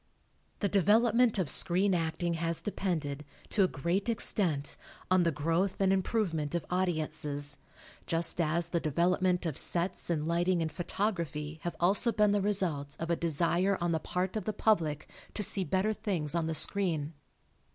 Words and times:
The 0.61 0.67
development 0.67 1.37
of 1.37 1.47
screen 1.47 1.93
acting 1.93 2.33
has 2.33 2.63
depended, 2.63 3.23
to 3.49 3.63
a 3.63 3.67
great 3.67 4.09
extent, 4.09 4.75
on 5.11 5.21
the 5.21 5.31
growth 5.31 5.79
and 5.79 5.93
improvement 5.93 6.55
of 6.55 6.65
audi 6.71 6.95
ences, 6.95 7.57
just 8.07 8.41
as 8.41 8.69
the 8.69 8.79
development 8.79 9.45
of 9.45 9.59
sets 9.59 10.09
and 10.09 10.27
lighting 10.27 10.59
and 10.63 10.71
photography 10.71 11.59
have 11.61 11.75
also 11.79 12.11
been 12.11 12.31
the 12.31 12.41
result 12.41 12.95
of 12.99 13.11
a 13.11 13.15
desire 13.15 13.77
on 13.79 13.91
the 13.91 13.99
part 13.99 14.35
of 14.35 14.45
the 14.45 14.53
public 14.53 15.07
to 15.35 15.43
see 15.43 15.63
better 15.63 15.93
things 15.93 16.33
on 16.33 16.47
the 16.47 16.55
screen. 16.55 17.13